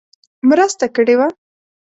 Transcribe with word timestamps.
مرسته 0.47 0.85
کړې 0.95 1.13
وه. 1.19 1.27